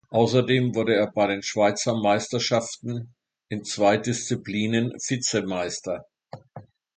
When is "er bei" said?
0.95-1.27